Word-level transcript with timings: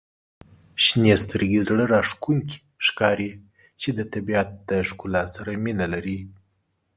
•شنې 0.83 1.13
سترګي 1.23 1.59
زړه 1.67 1.83
راښکونکي 1.93 2.57
ښکاري 2.85 3.31
چې 3.81 3.89
د 3.97 3.99
طبیعت 4.13 4.49
د 4.69 4.71
ښکلا 4.89 5.23
سره 5.35 5.51
مینه 5.63 5.85
لري. 5.93 6.19